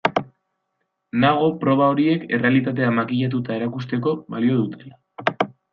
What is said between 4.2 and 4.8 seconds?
balio